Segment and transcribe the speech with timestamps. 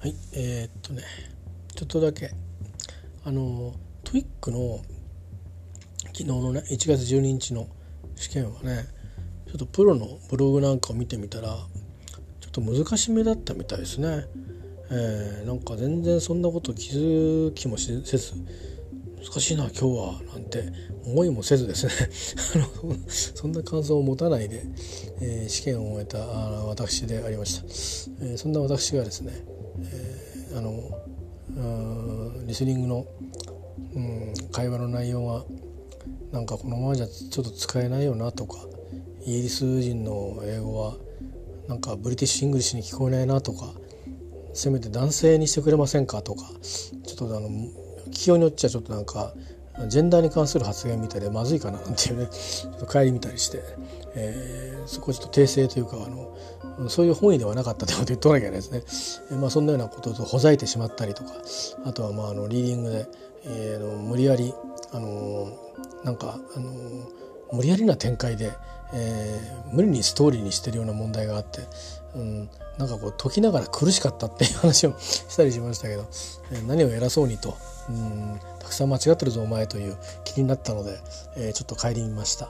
[0.00, 1.02] はいえー、っとね
[1.76, 2.30] ちょっとだけ
[3.22, 4.80] あの TOEIC の
[6.06, 7.68] 昨日のね1月12日の
[8.16, 8.86] 試験はね
[9.46, 14.24] ちょっとプロのブログなんかを見てみたらちょっと難しめだったみたいですね。
[14.90, 18.32] えー、なんか全然そんなこと気づきもせず
[19.22, 20.72] 難しいな今日はなんて
[21.04, 21.92] 思いもせずですね
[22.56, 24.64] あのそんな感想を持たないで、
[25.20, 29.44] えー、試験を終えた私でありました、えー、そんな私がですね、
[29.82, 30.72] えー、あの
[32.46, 33.06] リスニングの、
[33.94, 35.44] うん、会話の内容が
[36.32, 38.58] なんかこのままじゃちょっと使えないよなとか
[39.22, 40.96] イギリス人の英語は
[41.68, 43.72] なんか British English に聞こえないなとか
[44.54, 47.48] せめて男性にしてくれませんかとかちょっとあの
[48.08, 49.32] 聞きようによっちゃちょっとなんか
[49.88, 53.62] ジェンダーに関する発言みたいでまずいかななんていうねちょっと顧みたりして、
[54.14, 56.08] えー、そこちょっと訂正というかあ
[56.80, 61.32] のそういう本意ではなかったということ言っとかなきゃいけないですね、えー、まあ、そんなようなこととほざいてしまったりとか
[61.84, 63.06] あとはまああのリーディングで、
[63.44, 64.54] えー、の無理やり
[64.92, 65.48] あの
[66.04, 66.72] なんかあの
[67.52, 68.52] 無理やりな展開で、
[68.92, 71.60] えー、無理にストーリーにしてるような問題があって、
[72.14, 76.06] うん、なんかこう解きながら苦しかったっていう話をしたりしましたけど、
[76.52, 77.56] えー、何を偉そうにと、
[77.88, 80.98] うん、たくさん間違ってるぞお前という気になったので、
[81.36, 82.48] えー、ちょっと帰りました、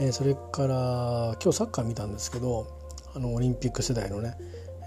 [0.00, 2.66] えー、それから今日サッカー見たんですけど
[3.14, 4.36] あのオリンピック世代のね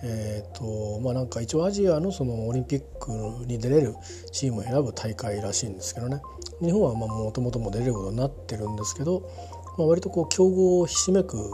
[0.05, 3.11] えーとまあ、なんか一応アジアのそのオリンピック
[3.45, 3.95] に出れる
[4.33, 6.21] チームを選ぶ大会らしいんですけどね。
[6.61, 9.29] 日本はもともとも出れることになってるんですけど、
[9.77, 11.51] まあ、割とこう強豪をひしめく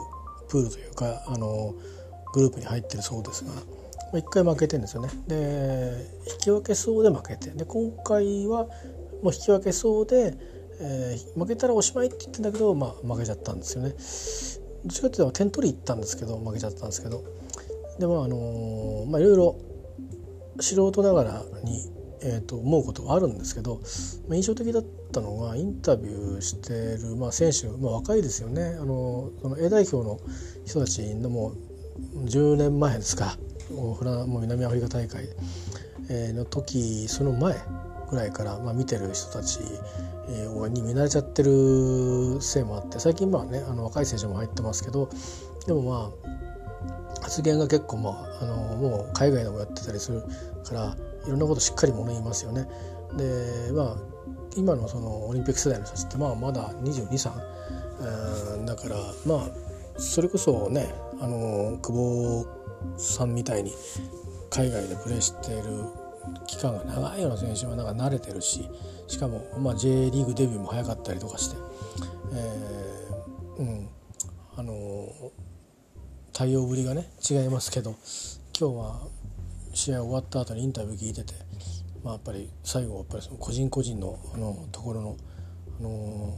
[0.49, 1.73] プールというかあの
[2.33, 3.59] グループに入ってるそうですが、ま
[4.13, 5.09] あ、1回負けてるんですよね。
[5.27, 8.65] で引き分けそうで負けてで今回は
[9.23, 10.33] もう引き分けそうで、
[10.81, 13.89] えー、負けたらおしまいって言ってんだけど、まあ、負けちゃったんですよね。
[13.89, 17.23] どっちかっていうと点取り行ったんですけど負けちゃったんですけど
[17.99, 19.59] でまああのまあいろいろ
[20.59, 23.81] 素人ながらに、えーと、思うことはあるんですけど、
[24.27, 28.77] まあ、印象的だったのがインタビューしてる、まあ、選手、まあ、若いですよね。
[28.79, 30.19] あのその A 代表の
[30.65, 31.53] 人たちのも
[32.25, 33.37] 10年前ですか。
[33.69, 35.27] フラもう南アフリカ大会
[36.09, 37.55] の時その前
[38.09, 45.09] ぐらいから、まあ、見てる人たちに見慣れちゃってるせいもあって最近まあねあの若い選手も入ってますけど
[45.67, 50.23] でもまあ発言が結構まああのもう海外でもやってたりする
[50.63, 50.97] から
[51.27, 52.67] いろんなことしっかり物言いますよね。
[53.15, 53.97] でまあ
[54.55, 59.49] 今のそのオリンピック世代の人たちってまあまだ223だからまあ
[59.99, 62.45] それこそねあの久保
[62.97, 63.73] さんみたいに
[64.49, 65.63] 海外でプレーしている
[66.47, 68.67] 期間が長いような選手はなんか慣れてるし
[69.07, 71.57] しかも、まあ、J リーグデビューも早かったりとかして、
[72.33, 73.89] えー、うん
[74.55, 75.31] あの
[76.33, 77.95] 対応ぶりがね違いますけど
[78.57, 79.07] 今日は
[79.79, 81.33] 試合終わった後にインタビュー聞いてて、
[82.03, 85.17] まあ、やっぱり最後はやっぱりその個人個人のあのところの、
[85.79, 86.37] あの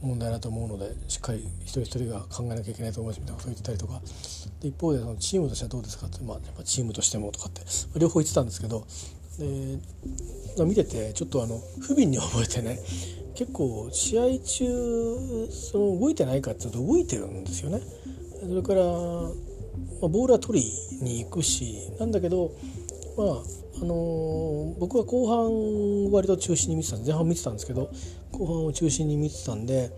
[0.00, 4.00] 問題だと思うのでしっかり一人一人が考えなきゃいけないと思いますみたいなことを言ってたりとか
[4.60, 7.60] で一方でそのチームとしてはどうですかって、まあ、やっぱチームとしてもとかって
[8.00, 8.84] 両方言ってたんですけど
[9.38, 12.80] で見ててちょっとあの不憫に覚えてね
[13.36, 17.80] 結構試合中その動いてないかっていうと動いてるんですよね。
[18.42, 18.82] それから、
[20.00, 20.66] まあ、ボールは取り
[21.02, 22.52] に行くしなんだけど
[23.16, 23.26] まあ
[23.82, 27.90] あのー、僕は後半割と中心に見てた前半見てたんですけど
[28.30, 29.90] 後半を中心に見てたんで、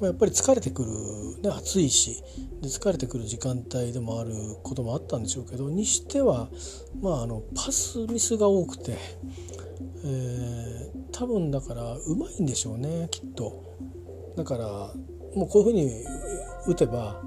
[0.00, 2.22] まあ、やっぱり疲れてくる、ね、暑いし
[2.62, 6.48] で疲れてくる時間帯でもあることもあったんでしょうけどにしては、
[7.02, 8.96] まあ、あのパスミスが多くて、
[10.04, 13.68] えー、多分だからうまいんでしょうねきっと。
[14.36, 14.64] だから
[15.34, 16.04] もうこういうふうに
[16.68, 17.20] 打てば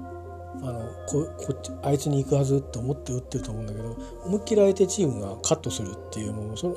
[0.62, 6.76] あのここあいつに行くはずと思って打ってると思うんだけど思いっきり相手チームがカットするっていうもうその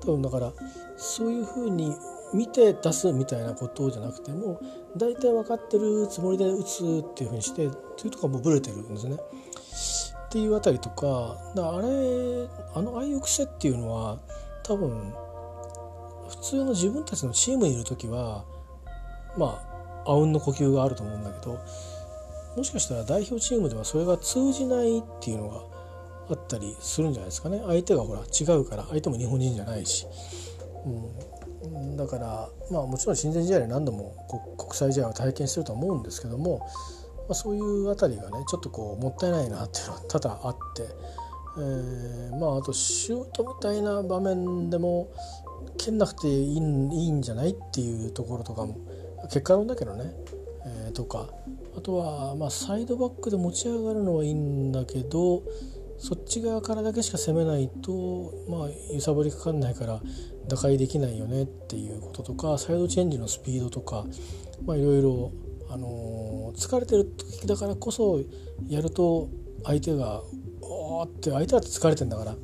[0.00, 0.52] 多分だから
[0.96, 1.92] そういうふうに
[2.32, 4.60] 見て出すみたいなことじゃなくても
[4.96, 9.16] 大体分かってるつもりで打つっていうふうにしてというとかもブレてるんですね。
[9.16, 11.86] っていうあたりとかだあれ
[12.74, 14.18] あのああいう癖っていうのは
[14.64, 15.12] 多分
[16.28, 18.44] 普通の自分たちのチームにいる時は
[19.36, 19.62] ま
[20.04, 21.58] ああうんの呼吸があると思うんだけど
[22.56, 25.62] もしかしたら代表チームではそれが通じないっていうのが
[26.30, 27.62] あったりするんじゃないですかね。
[27.64, 30.06] 相手がほら違うから相手も日本人じゃないし、
[31.64, 36.66] うん、だからまあもちろん親善試合で何度も国際試合を体験してると思うんですけども、ま
[37.30, 40.82] あ、そういうあたりがねちょっとこうもったいないなっていうのは多々あって、
[41.58, 45.12] えー、まああとシュートみたいな場面でも
[45.78, 48.78] 蹴んなくていいいいんじゃないっていうところとかも
[49.24, 50.12] 結果論だけどね、
[50.64, 51.28] えー、とか
[51.76, 55.42] あとは、まあ、サイドバックで持ち上がるのはいいんだけど
[55.98, 60.00] そっち側からだけしか攻めないと、まあ、揺さぶりかかんないから
[60.48, 64.04] 打開できないよねっていうこととかサイドチェンジのスピードとか、
[64.64, 65.32] まあ、いろいろ、
[65.68, 68.20] あの、疲れてる時だからこそ
[68.68, 69.28] やると
[69.64, 70.22] 相手が
[70.62, 72.36] 「おー」って相手だって疲れてんだから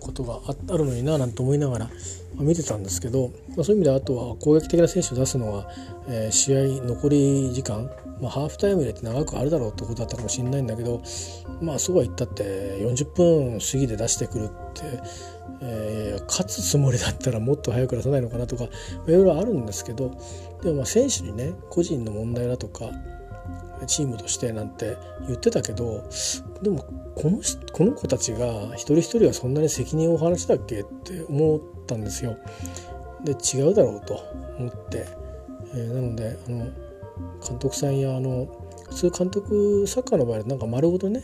[0.00, 1.90] ことがあるのにななんて思いながら
[2.38, 5.68] 見てたんですけど、まあ、そういう意味であとは攻撃的な選手を出すのは、
[6.08, 7.90] えー、試合残り時間、
[8.20, 11.02] まあ、ハーフタイムでって長くあるだろうってことだったかもしれないんだけど
[11.60, 12.44] まあそうは言ったって
[12.80, 14.82] 40分過ぎで出してくるって、
[15.62, 18.68] えー、勝つつもりだったらもっと早く出さないのかなとかい
[19.08, 20.10] ろいろあるんですけど
[20.62, 22.90] でもまあ選手にね個人の問題だとか
[23.86, 24.96] チームとしてなんて
[25.26, 26.08] 言ってたけど
[26.62, 26.84] でも
[27.14, 27.40] この
[27.72, 32.36] この子たちが一人一人はそんなに責任を負う話だっけって思ったんですよ。
[33.24, 34.14] で違うだろうと
[34.58, 35.06] 思って、
[35.74, 36.66] えー、なのであの
[37.46, 38.46] 監督さんやあの
[38.88, 41.22] 普通監督サッカーの場合なんか丸ごとね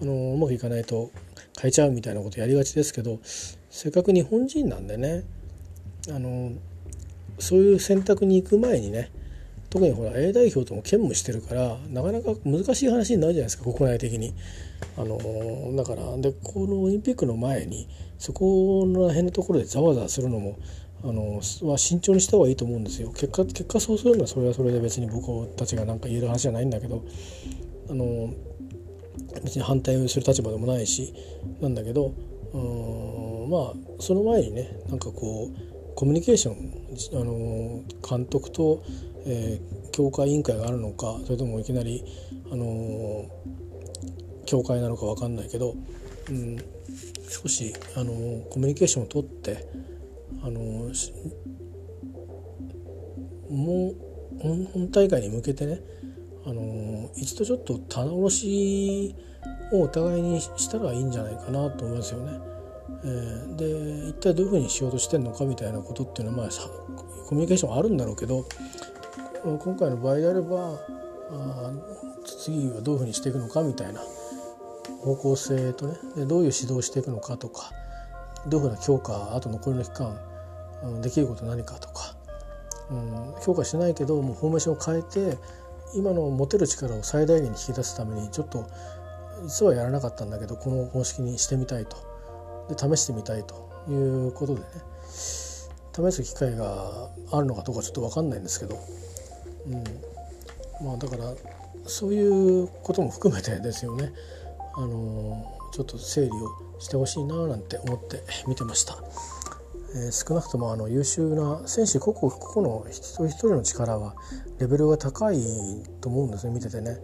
[0.00, 1.10] あのうまくいかないと
[1.60, 5.24] 変えちゃうみたいなことやりがちですけどせっかく日本人なんでね
[6.08, 6.52] あの
[7.38, 9.10] そういう選択に行く前にね
[9.72, 14.34] 特にほら A 代表とも兼務してるからなかなか難しい話になるじゃないですか国内的に。
[14.98, 17.88] あのだからでこのオリンピックの前に
[18.18, 20.58] そこの辺のところでざわざわするのも
[21.02, 23.10] あのは慎重にした方がいいと思うんですよ。
[23.12, 27.04] 結果結果そうするのはそれはそれで別に僕たちが何か言える話じゃないんだけど
[27.88, 28.34] あの
[29.42, 31.14] 別に反対をする立場でもないし
[31.62, 32.12] なんだけど
[32.52, 32.58] う
[33.46, 38.82] んまあその前にねなんかこうコミュニケーションあの監督と
[39.26, 42.04] えー、教会委員会があるのかそれともいきなり、
[42.50, 43.28] あのー、
[44.46, 45.74] 教会なのか分かんないけど、
[46.30, 46.56] うん、
[47.28, 49.66] 少し、あのー、コミュニケーションをとって、
[50.42, 50.60] あの、
[53.50, 53.96] もう
[54.72, 55.80] 本大会に向けてね、
[56.44, 59.16] あの一度ちょっと棚卸し
[59.72, 62.40] をお互いにしたらいいんじゃないかなと思いますよね。
[63.04, 68.44] えー、で一体どういうふうにしようとしてんのかみたいなことっていうのはまあコミュニケーションはあるんだろうけど
[69.44, 70.78] 今回の場合であれば
[71.32, 71.72] あ
[72.24, 74.00] 次はどういうふうにしていくのかみたいな
[75.00, 77.70] 方向性とねでどういう指導をしていくのかとか
[78.46, 80.16] どういうふうな強化あと残りの期間
[81.00, 82.14] できること何かとか、
[82.90, 85.38] うん、評価してないけどもうフォーメーションを変えて
[85.94, 88.66] 今の持てる力を最大限に引き出すためにちょっと
[89.44, 91.96] 実はやらなかったんだけどこの方式にしてみたいと。
[92.68, 94.66] で試してみたいということでね
[95.10, 98.78] 試す機会があるのかどうかちょっと分かんないんですけど。
[99.66, 99.84] うん
[100.86, 101.34] まあ、だから
[101.86, 104.12] そういうことも含めてですよね、
[104.74, 108.96] あのちょっと整理をしてほしいななんて思って見てました。
[109.94, 114.14] えー、少なくともあの優秀な選手個々個々の一人一人の力は
[114.58, 115.38] レベルが高い
[116.00, 116.96] と思うんですね見ててね。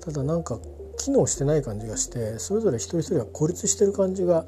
[0.00, 0.58] ただなんか
[0.98, 4.46] 機能してない感じがしてそれぞれ一人一人が孤立してる感じが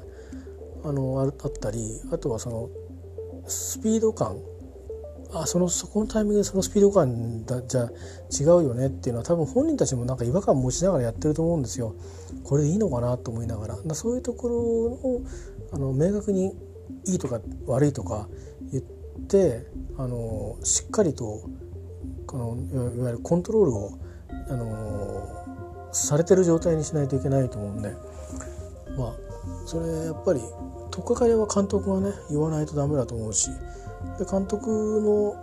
[0.83, 2.69] あのあったりあとはその
[3.47, 4.37] スピード感
[5.33, 7.89] あそのそこのタイミングでそのスピード感だじゃ
[8.31, 11.95] 違うよねっていうのは多分本人たちもなんか違和感持ちながらやってると思うんですよ。
[12.43, 15.21] これでいいのかなと思いながらだそういうところを
[15.71, 16.55] あの明確に
[17.05, 18.27] いいとか悪いとか
[18.71, 18.83] 言っ
[19.27, 19.65] て
[19.97, 21.49] あのしっかりと
[22.27, 23.99] このいわゆるコントロールを
[24.49, 27.91] あのされてる状態にしないといけないと思うんで
[28.97, 29.13] まあ
[29.65, 30.41] それやっぱり
[30.91, 33.49] 取っかかりは監督がね言わないとダメだと思うし
[34.17, 34.69] で監督
[35.01, 35.35] の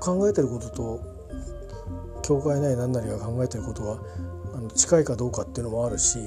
[0.00, 1.00] 考えてることと
[2.22, 3.98] 教会なり何なりが考えてることが
[4.54, 6.18] あの近いかどうかっていうのもあるし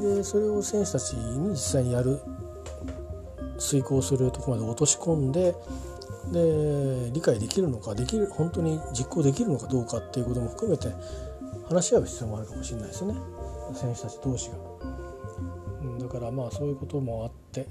[0.00, 2.20] でそれを選手たちに実際にやる
[3.58, 5.54] 遂行するとこまで落とし込んで
[6.32, 10.88] で理解できるのかできる本当に実行できるのかどうかっていうことも含めて
[11.68, 13.14] 話し合う必要もあるかもしれないですね
[13.74, 14.56] 選手たち同士が。
[15.98, 17.66] だからまあそういうこともあって、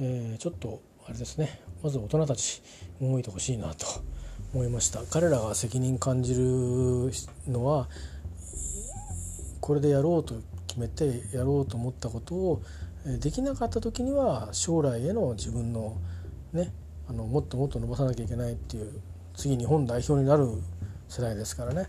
[0.00, 2.62] えー、ちょっとあれですねまず大人たち
[3.00, 3.86] 動いてほしいなと
[4.54, 5.02] 思いました。
[5.10, 7.10] 彼らが責任感じる
[7.48, 7.88] のは
[9.60, 10.34] これでやろうと
[10.66, 12.62] 決めてやろうと思ったことを
[13.20, 15.96] できなかった時には将来への自分の
[16.52, 16.72] ね
[17.08, 19.00] あのもっともっと伸ばさなきゃいけないっていう
[19.34, 20.46] 次日本代表になる
[21.08, 21.86] 世代ですからね。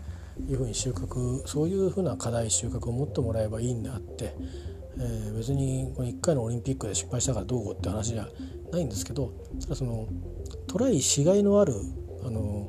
[0.48, 4.34] いうふうに収穫そういうふうな課題収穫を持ってもらえばいいんであって、
[5.02, 8.28] えー、別にこの1回のオリンピックで失敗したからどうこうって話じゃ
[8.70, 10.08] ないんですけどただその
[10.66, 11.74] トライしがいのある
[12.24, 12.68] あの、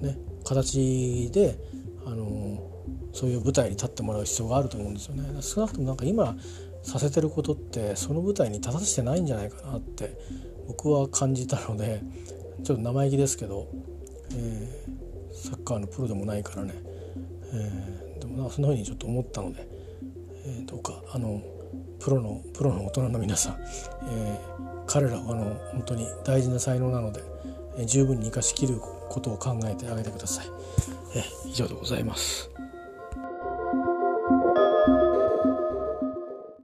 [0.00, 1.58] ね、形で
[2.06, 2.70] あの
[3.12, 5.42] そういう舞台に立ってもらう必要があると思うんですよね。
[5.42, 6.36] 少なくともなんか今
[6.82, 10.16] させてることってその舞台に立たせてないんじゃないかなって
[10.68, 12.02] 僕は感じたので
[12.62, 13.68] ちょっと生意気ですけど、
[14.34, 16.74] えー、サッカーのプロでもないからね、
[17.52, 19.66] えー、でもなそんなふうにちょっと思ったので、
[20.46, 21.42] えー、どうかあの
[22.00, 23.56] プロのプロの大人の皆さん、
[24.08, 27.22] えー、彼らはあの本当に大事な才能なので、
[27.78, 30.46] えー、十分に生かしきることを考えてあげてください。
[31.14, 32.50] えー、以上でございます。